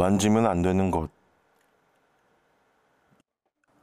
[0.00, 1.10] 만지면 안 되는 것.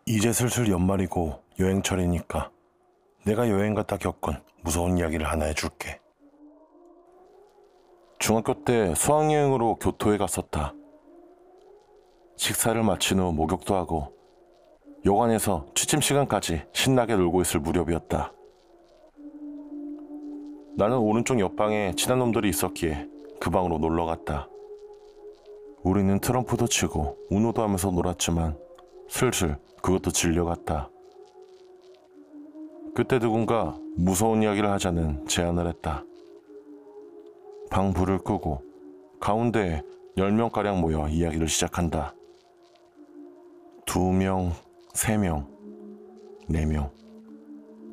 [0.08, 2.50] 이제 슬슬 연말이고 여행철이니까
[3.24, 6.00] 내가 여행 갔다 겪은 무서운 이야기를 하나 해줄게.
[8.18, 10.74] 중학교 때 수학여행으로 교토에 갔었다.
[12.36, 14.18] 식사를 마친 후 목욕도 하고
[15.06, 18.34] 여관에서 취침 시간까지 신나게 놀고 있을 무렵이었다.
[20.78, 23.08] 나는 오른쪽 옆방에 친한 놈들이 있었기에
[23.40, 24.48] 그 방으로 놀러 갔다.
[25.84, 28.58] 우리는 트럼프도 치고 우노도 하면서 놀았지만
[29.10, 30.90] 슬슬 그것도 질려갔다.
[32.94, 36.04] 그때 누군가 무서운 이야기를 하자는 제안을 했다.
[37.70, 38.64] 방 불을 끄고
[39.20, 39.84] 가운데에
[40.18, 42.16] 10명가량 모여 이야기를 시작한다.
[43.86, 44.52] 두 명,
[44.94, 45.48] 세 명,
[46.48, 46.90] 네 명.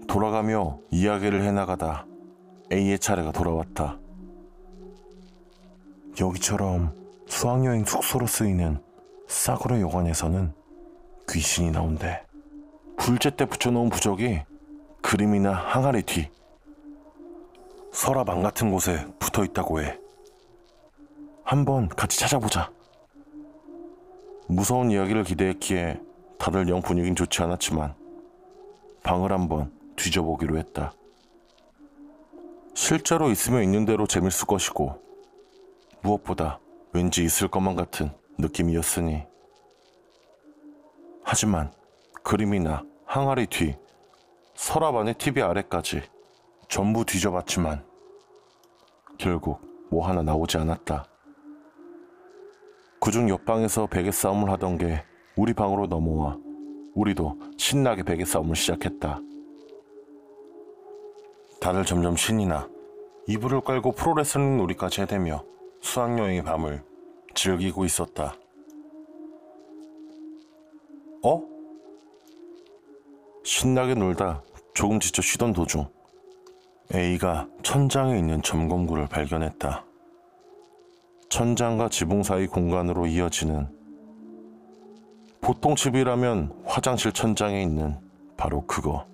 [0.08, 2.06] 돌아가며 이야기를 해나가다
[2.72, 3.98] A의 차례가 돌아왔다.
[6.18, 7.03] 여기처럼
[7.34, 8.80] 수학여행 숙소로 쓰이는
[9.26, 10.54] 싸구려 여관에서는
[11.28, 12.24] 귀신이 나온대.
[12.96, 14.44] 불제 때 붙여놓은 부적이
[15.02, 16.30] 그림이나 항아리 뒤,
[17.92, 19.98] 서랍 안 같은 곳에 붙어 있다고 해.
[21.42, 22.70] 한번 같이 찾아보자.
[24.46, 26.00] 무서운 이야기를 기대했기에
[26.38, 27.96] 다들 영 분위긴 좋지 않았지만
[29.02, 30.94] 방을 한번 뒤져보기로 했다.
[32.74, 35.02] 실제로 있으면 있는 대로 재밌을 것이고
[36.00, 36.60] 무엇보다
[36.94, 39.24] 왠지 있을 것만 같은 느낌이었으니
[41.24, 41.72] 하지만
[42.22, 43.76] 그림이나 항아리 뒤,
[44.54, 46.02] 서랍 안에 TV 아래까지
[46.68, 47.84] 전부 뒤져봤지만
[49.18, 51.04] 결국 뭐 하나 나오지 않았다.
[53.00, 55.04] 그중 옆방에서 베개 싸움을 하던 게
[55.36, 56.38] 우리 방으로 넘어와
[56.94, 59.18] 우리도 신나게 베개 싸움을 시작했다.
[61.60, 62.68] 다들 점점 신이 나
[63.26, 65.53] 이불을 깔고 프로레슬링 놀이까지 해대며
[65.84, 66.82] 수학여행의 밤을
[67.34, 68.34] 즐기고 있었다.
[71.22, 71.42] 어?
[73.44, 75.86] 신나게 놀다 조금 지쳐 쉬던 도중
[76.92, 79.84] A가 천장에 있는 점검구를 발견했다.
[81.28, 83.68] 천장과 지붕 사이 공간으로 이어지는
[85.42, 87.96] 보통 집이라면 화장실 천장에 있는
[88.38, 89.06] 바로 그거.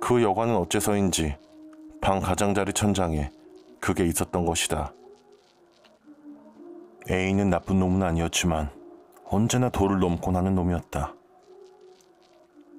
[0.00, 1.34] 그 여관은 어째서인지
[2.02, 3.32] 방 가장자리 천장에
[3.80, 4.92] 그게 있었던 것이다.
[7.10, 8.70] A는 나쁜 놈은 아니었지만
[9.26, 11.14] 언제나 도를 넘곤 하는 놈이었다.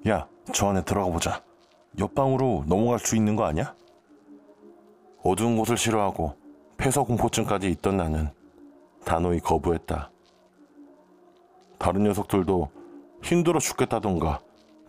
[0.08, 1.42] 야, 저 안에 들어가 보자.
[1.98, 3.74] 옆방으로 넘어갈 수 있는 거 아니야?
[5.22, 6.36] 어두운 곳을 싫어하고
[6.76, 8.28] 폐서공포증까지 있던 나는
[9.04, 10.10] 단호히 거부했다.
[11.78, 12.68] 다른 녀석들도
[13.22, 14.40] 힘들어 죽겠다던가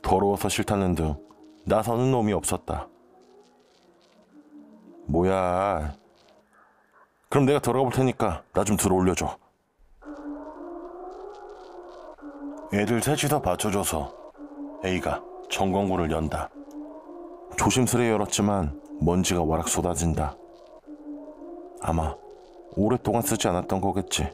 [0.02, 1.16] 더러워서 싫다는 등
[1.66, 2.88] 나서는 놈이 없었다.
[5.06, 5.96] 뭐야.
[7.30, 9.38] 그럼 내가 들어가 볼 테니까 나 좀 들어 올려줘.
[12.74, 14.14] 애들 셋이서 받쳐줘서
[14.86, 16.50] A가 전광구를 연다.
[17.58, 20.36] 조심스레 열었지만 먼지가 와락 쏟아진다.
[21.82, 22.16] 아마
[22.76, 24.30] 오랫동안 쓰지 않았던 거겠지.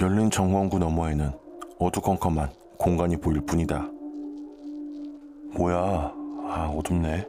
[0.00, 1.32] 열린 정원구 너머에는
[1.78, 3.88] 어두컴컴한 공간이 보일 뿐이다.
[5.56, 6.12] 뭐야,
[6.48, 7.28] 아, 어둡네.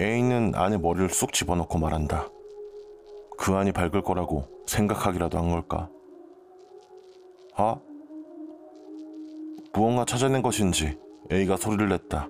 [0.00, 2.28] A는 안에 머리를 쑥 집어넣고 말한다.
[3.38, 5.88] 그 안이 밝을 거라고 생각하기라도 한 걸까?
[7.54, 7.80] 아?
[9.72, 10.98] 무언가 찾아낸 것인지
[11.30, 12.28] A가 소리를 냈다.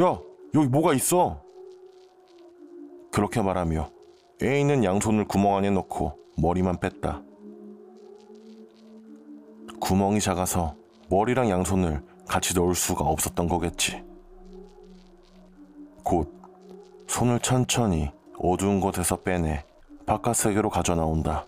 [0.00, 0.20] 야,
[0.54, 1.40] 여기 뭐가 있어?
[3.12, 3.88] 그렇게 말하며
[4.42, 7.22] A는 양손을 구멍 안에 넣고 머리만 뺐다.
[9.80, 10.74] 구멍이 작아서
[11.08, 14.02] 머리랑 양손을 같이 넣을 수가 없었던 거겠지.
[16.02, 16.32] 곧
[17.06, 18.10] 손을 천천히
[18.42, 19.64] 어두운 곳에서 빼내
[20.06, 21.46] 바깥 세계로 가져 나온다.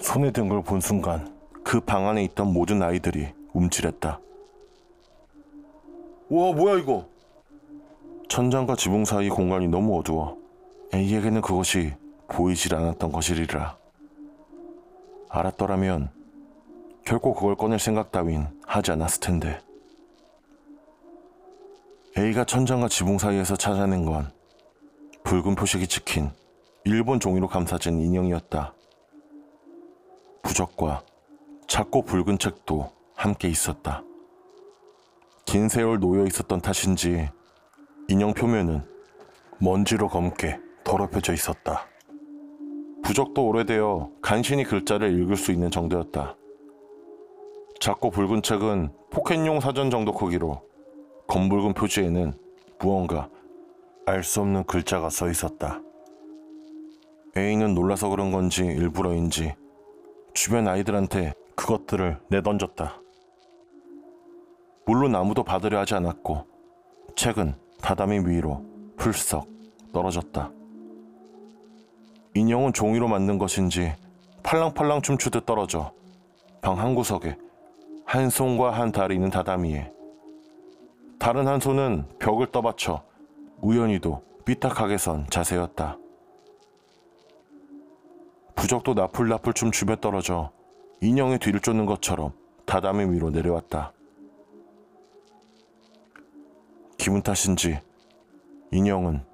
[0.00, 1.32] 손에 든 걸 본 순간
[1.62, 4.18] 그 방 안에 있던 모든 아이들이 움찔했다.
[6.28, 7.06] 우와, 뭐야 이거?
[8.28, 10.38] 천장과 지붕 사이 공간이 너무 어두워
[10.94, 11.94] A에게는 그것이
[12.28, 13.76] 보이질 않았던 것이리라.
[15.28, 16.10] 알았더라면
[17.04, 19.60] 결코 그걸 꺼낼 생각 따윈 하지 않았을 텐데.
[22.18, 24.30] A가 천장과 지붕 사이에서 찾아낸 건
[25.24, 26.30] 붉은 표식이 찍힌
[26.84, 28.74] 일본 종이로 감싸진 인형이었다.
[30.42, 31.02] 부적과
[31.68, 34.02] 작고 붉은 책도 함께 있었다.
[35.44, 37.30] 긴 세월 놓여 있었던 탓인지
[38.08, 38.84] 인형 표면은
[39.58, 41.86] 먼지로 검게 더럽혀져 있었다.
[43.02, 46.36] 부적도 오래되어 간신히 글자를 읽을 수 있는 정도였다.
[47.80, 50.62] 작고 붉은 책은 포켓용 사전 정도 크기로
[51.28, 52.32] 검붉은 표지에는
[52.78, 53.28] 무언가
[54.06, 55.80] 알 수 없는 글자가 써 있었다.
[57.36, 59.54] A는 놀라서 그런 건지 일부러인지
[60.34, 63.00] 주변 아이들한테 그것들을 내던졌다.
[64.86, 66.44] 물론 아무도 받으려 하지 않았고
[67.16, 68.64] 책은 다다미 위로
[68.96, 69.46] 풀썩
[69.92, 70.50] 떨어졌다.
[72.34, 73.94] 인형은 종이로 만든 것인지
[74.42, 75.92] 팔랑팔랑 춤추듯 떨어져
[76.60, 77.36] 방 한 구석에
[78.04, 79.92] 한 손과 한 다리 있는 다다미에
[81.18, 83.02] 다른 한 손은 벽을 떠받쳐
[83.62, 85.96] 우연히도 삐딱하게 선 자세였다.
[88.56, 90.50] 부적도 나풀나풀 춤추며 떨어져
[91.00, 92.32] 인형의 뒤를 쫓는 것처럼
[92.66, 93.92] 다다미 위로 내려왔다.
[96.98, 97.80] 기분 탓인지
[98.72, 99.24] 인형은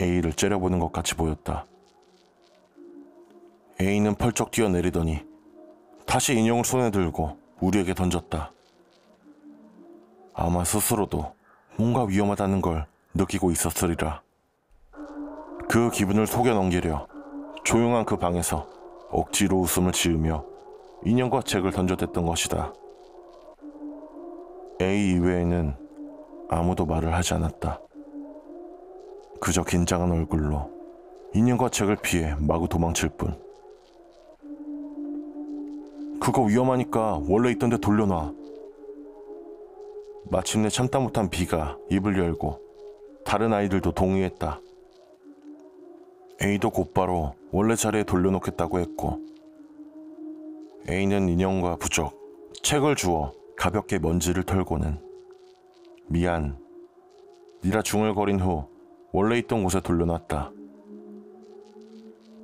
[0.00, 1.66] A를 째려보는 것 같이 보였다.
[3.80, 5.24] A는 펄쩍 뛰어내리더니
[6.06, 8.52] 다시 인형을 손에 들고 우리에게 던졌다.
[10.32, 11.34] 아마 스스로도
[11.76, 14.22] 뭔가 위험하다는 걸 느끼고 있었으리라.
[15.68, 17.06] 그 기분을 속여 넘기려
[17.64, 18.66] 조용한 그 방에서
[19.10, 20.44] 억지로 웃음을 지으며
[21.04, 22.72] 인형과 책을 던져댔던 것이다.
[24.82, 25.76] A 이외에는
[26.48, 27.80] 아무도 말을 하지 않았다.
[29.40, 30.70] 그저 긴장한 얼굴로
[31.34, 33.40] 인형과 책을 피해 마구 도망칠 뿐.
[36.20, 38.32] 그거 위험하니까 원래 있던 데 돌려놔.
[40.30, 42.63] 마침내 참다 못한 비가 입을 열고
[43.24, 44.60] 다른 아이들도 동의했다.
[46.42, 49.20] A도 곧바로 원래 자리에 돌려놓겠다고 했고
[50.88, 52.14] A는 인형과 부적,
[52.62, 54.98] 책을 주어 가볍게 먼지를 털고는
[56.06, 56.58] 미안,
[57.64, 58.66] 니라 중얼거린 후
[59.12, 60.52] 원래 있던 곳에 돌려놨다.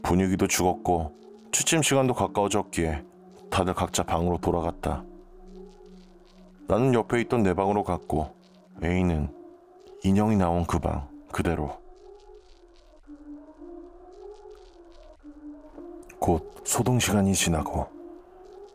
[0.02, 1.12] 분위기도 죽었고
[1.52, 3.04] 취침 시간도 가까워졌기에
[3.50, 5.04] 다들 각자 방으로 돌아갔다.
[6.66, 8.28] 나는 옆에 있던 내 방으로 갔고
[8.82, 9.39] A는
[10.02, 11.78] 인형이 나온 그 방 그대로.
[16.18, 17.86] 곧 소동 시간이 지나고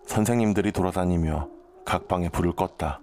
[0.06, 1.50] 선생님들이 돌아다니며
[1.84, 3.00] 각 방에 불을 껐다.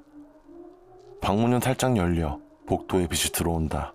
[1.20, 3.94] 방문은 살짝 열려 복도에 빛이 들어온다.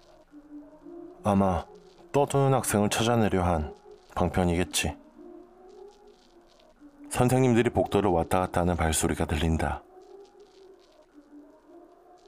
[1.24, 1.66] 아마
[2.12, 3.74] 떠드는 학생을 찾아내려 한
[4.16, 4.96] 방편이겠지.
[7.10, 9.84] 선생님들이 복도를 왔다 갔다 하는 발소리가 들린다.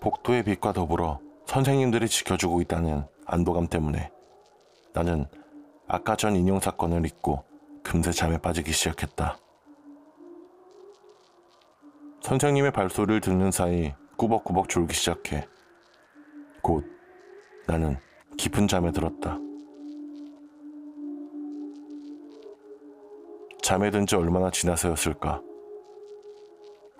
[0.02, 1.20] 복도의 빛과 더불어
[1.50, 4.12] 선생님들이 지켜주고 있다는 안도감 때문에
[4.94, 5.26] 나는
[5.88, 7.44] 아까 전 인형 사건을 잊고
[7.82, 9.36] 금세 잠에 빠지기 시작했다.
[12.22, 15.48] 선생님의 발소리를 듣는 사이 꾸벅꾸벅 졸기 시작해.
[16.62, 16.86] 곧
[17.66, 17.98] 나는
[18.38, 19.40] 깊은 잠에 들었다.
[23.64, 25.42] 잠에 든 지 얼마나 지나서였을까.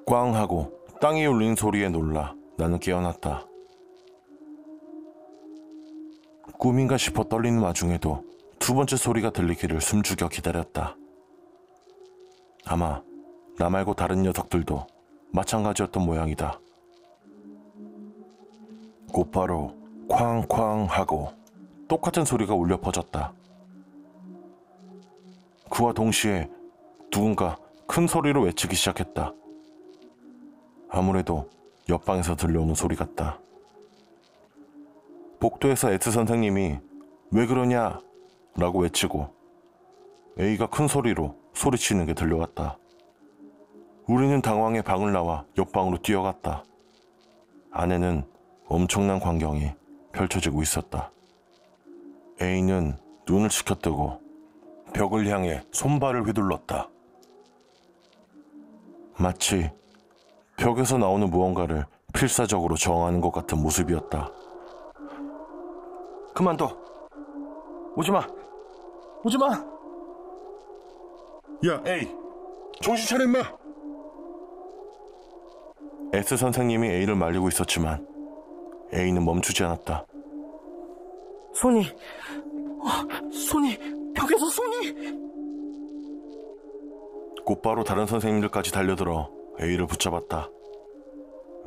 [0.08, 3.46] 꽝 하고 땅이 울린 소리에 놀라 나는 깨어났다.
[6.60, 8.26] 꿈인가 싶어 떨리는 와중에도
[8.60, 10.98] 두 번째 소리가 들리기를 숨죽여 기다렸다.
[12.66, 13.02] 아마
[13.58, 14.86] 나 말고 다른 녀석들도
[15.32, 16.60] 마찬가지였던 모양이다.
[19.14, 19.74] 곧바로
[20.10, 21.32] 쾅쾅 하고
[21.88, 23.34] 똑같은 소리가 울려 퍼졌다.
[25.70, 26.50] 그와 동시에
[27.10, 29.34] 누군가 큰 소리로 외치기 시작했다.
[30.90, 31.50] 아무래도
[31.88, 33.40] 옆방에서 들려오는 소리 같다.
[35.40, 36.80] 복도에서 에트 선생님이
[37.32, 38.00] 왜 그러냐
[38.56, 39.30] 라고 외치고
[40.40, 42.78] A가 큰 소리로 소리치는 게 들려왔다.
[44.08, 46.64] 우리는 당황해 방을 나와 옆방으로 뛰어갔다.
[47.72, 48.24] 안에는
[48.68, 49.72] 엄청난 광경이
[50.12, 51.12] 펼쳐지고 있었다.
[52.42, 54.20] A는 눈을 치켜뜨고
[54.94, 56.90] 벽을 향해 손발을 휘둘렀다.
[59.20, 59.70] 마치
[60.58, 64.32] 벽에서 나오는 무언가를 필사적으로 저항하는 것 같은 모습이었다.
[66.34, 66.78] 그만둬.
[67.96, 68.26] 오지 마.
[69.24, 69.48] 오지 마.
[71.68, 72.08] 야, 에이,
[72.82, 73.40] 정신 차려 임마.
[76.14, 78.08] S 선생님이 A를 말리고 있었지만
[78.94, 80.06] A는 멈추지 않았다.
[81.54, 81.82] 손이,
[82.80, 83.78] 어, 손이,
[84.14, 85.30] 벽에서 손이!
[87.46, 90.50] 곧바로 다른 선생님들까지 달려들어 A를 붙잡았다.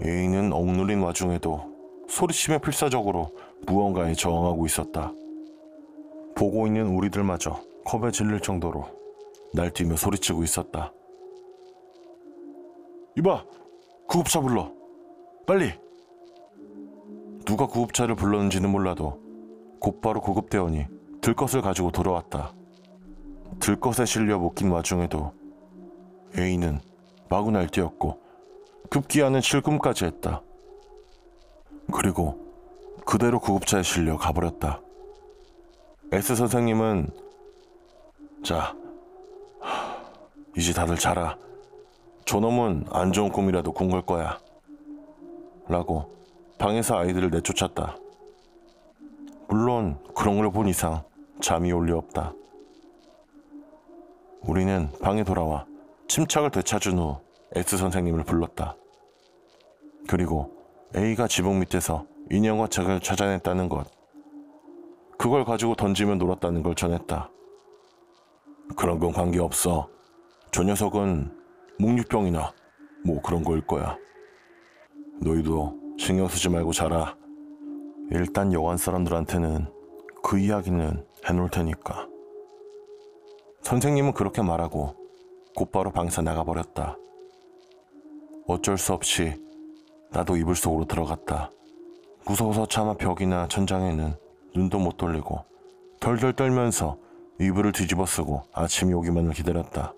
[0.04, 1.71] A는 억눌린 와중에도
[2.12, 3.34] 소리치며 필사적으로
[3.66, 5.12] 무언가에 저항하고 있었다.
[6.36, 8.84] 보고 있는 우리들마저 겁에 질릴 정도로
[9.54, 10.92] 날뛰며 소리치고 있었다.
[13.16, 13.46] 이봐!
[14.06, 14.70] 구급차 불러!
[15.46, 15.72] 빨리!
[17.46, 19.18] 누가 구급차를 불렀는지는 몰라도
[19.80, 20.84] 곧바로 구급대원이
[21.22, 22.52] 들것을 가지고 돌아왔다.
[23.58, 25.32] 들것에 실려 묶인 와중에도
[26.36, 26.78] A는
[27.30, 28.20] 마구 날뛰었고
[28.90, 30.42] 급기야는 실금까지 했다.
[31.92, 32.38] 그리고
[33.04, 34.80] 그대로 구급차에 실려 가버렸다.
[36.12, 37.10] S 선생님은
[38.44, 38.74] 자,
[39.60, 39.96] 하,
[40.56, 41.36] 이제 다들 자라.
[42.24, 44.38] 저놈은 안 좋은 꿈이라도 꾼 걸 거야.
[45.68, 46.12] 라고
[46.58, 47.96] 방에서 아이들을 내쫓았다.
[49.48, 51.02] 물론 그런 걸 본 이상
[51.40, 52.32] 잠이 올 리 없다.
[54.42, 55.66] 우리는 방에 돌아와
[56.08, 57.16] 침착을 되찾은 후
[57.54, 58.76] S 선생님을 불렀다.
[60.08, 60.61] 그리고
[60.94, 63.90] A가 지붕 밑에서 인형과 책을 찾아냈다는 것.
[65.18, 67.30] 그걸 가지고 던지며 놀았다는 걸 전했다.
[68.76, 69.88] 그런 건 관계없어.
[70.50, 71.34] 저 녀석은
[71.78, 72.52] 묵류병이나
[73.06, 73.96] 뭐 그런 거일 거야.
[75.20, 77.16] 너희도 신경 쓰지 말고 자라.
[78.10, 79.66] 일단 여관 사람들한테는
[80.22, 82.06] 그 이야기는 해놓을 테니까.
[83.62, 84.94] 선생님은 그렇게 말하고
[85.56, 86.98] 곧바로 방에서 나가버렸다.
[88.46, 89.40] 어쩔 수 없이
[90.12, 91.50] 나도 이불 속으로 들어갔다.
[92.26, 94.14] 무서워서 차마 벽이나 천장에는
[94.54, 95.44] 눈도 못 돌리고
[96.00, 96.98] 덜덜 떨면서
[97.40, 99.94] 이불을 뒤집어 쓰고 아침이 오기만을 기다렸다.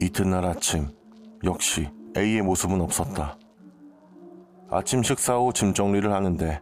[0.00, 0.88] 이튿날 아침
[1.44, 3.38] 역시 A의 모습은 없었다.
[4.70, 6.60] 아침 식사 후 짐 정리를 하는데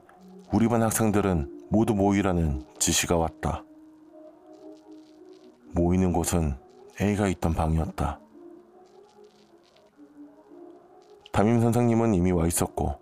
[0.53, 3.65] 우리 반 학생들은 모두 모이라는 지시가 왔다.
[5.73, 6.55] 모이는 곳은
[7.01, 8.21] A가 있던 방이었다.
[11.33, 12.99] 담임 선생님은 이미 와 있었고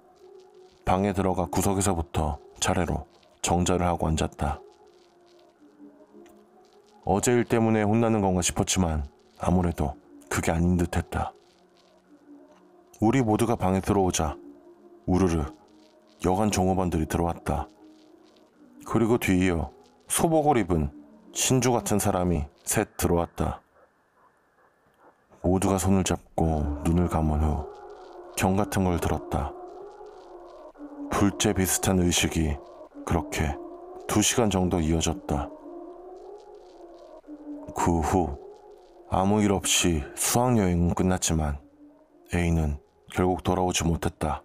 [0.85, 3.07] 방에 들어가 구석에서부터 차례로
[3.43, 4.61] 정자를 하고 앉았다.
[7.05, 9.07] 어제 일 때문에 혼나는 건가 싶었지만
[9.39, 9.95] 아무래도
[10.29, 11.33] 그게 아닌 듯 했다.
[13.01, 14.37] 우리 모두가 방에 들어오자
[15.07, 15.45] 우르르
[16.25, 17.69] 여관 종업원들이 들어왔다.
[18.85, 19.71] 그리고 뒤이어
[20.09, 20.91] 소복을 입은
[21.33, 23.63] 신주 같은 사람이 셋 들어왔다.
[25.43, 27.78] 모두가 손을 잡고 눈을 감은 후
[28.39, 29.53] 경 같은 걸 들었다.
[31.11, 32.57] 불제 비슷한 의식이
[33.05, 33.53] 그렇게
[34.07, 35.51] 두 시간 정도 이어졌다.
[37.75, 38.39] 그 후
[39.11, 41.59] 아무 일 없이 수학여행은 끝났지만
[42.33, 42.79] A는
[43.13, 44.45] 결국 돌아오지 못했다.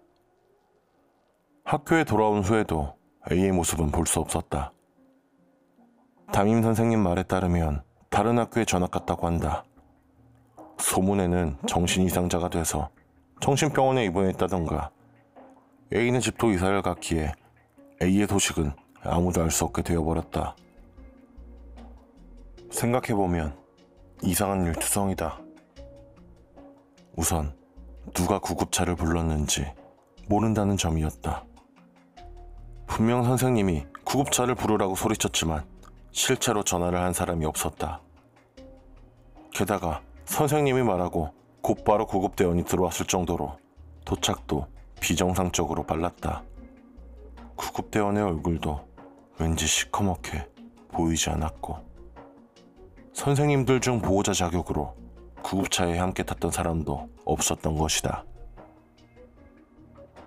[1.64, 2.96] 학교에 돌아온 후에도
[3.30, 4.72] A의 모습은 볼 수 없었다.
[6.32, 9.64] 담임 선생님 말에 따르면 다른 학교에 전학 갔다고 한다.
[10.78, 12.90] 소문에는 정신 이상자가 돼서
[13.44, 14.90] 정신병원에 입원했다던가
[15.92, 17.30] A는 집도 이사를 갔기에
[18.02, 18.72] A의 소식은
[19.02, 20.56] 아무도 알 수 없게 되어버렸다.
[22.70, 23.54] 생각해보면
[24.22, 25.38] 이상한 일투성이다.
[27.16, 27.54] 우선
[28.14, 29.70] 누가 구급차를 불렀는지
[30.26, 31.44] 모른다는 점이었다.
[32.86, 35.66] 분명 선생님이 구급차를 부르라고 소리쳤지만
[36.12, 38.00] 실제로 전화를 한 사람이 없었다.
[39.52, 43.56] 게다가 선생님이 말하고 곧바로 구급대원이 들어왔을 정도로
[44.04, 44.66] 도착도
[45.00, 46.42] 비정상적으로 빨랐다.
[47.56, 48.86] 구급대원의 얼굴도
[49.38, 50.46] 왠지 시커멓게
[50.88, 51.78] 보이지 않았고
[53.14, 54.94] 선생님들 중 보호자 자격으로
[55.42, 58.26] 구급차에 함께 탔던 사람도 없었던 것이다.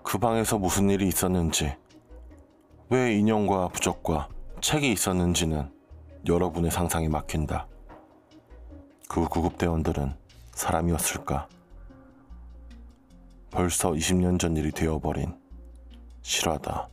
[0.02, 1.76] 그 방에서 무슨 일이 있었는지,
[2.90, 4.28] 왜 인형과 부적과
[4.62, 5.72] 책이 있었는지는
[6.28, 7.68] 여러분의 상상이 막힌다.
[9.08, 10.27] 그 구급대원들은
[10.58, 11.48] 사람이었을까?
[13.52, 15.34] 벌써 20년 전 일이 되어버린
[16.24, 16.90] 실화다.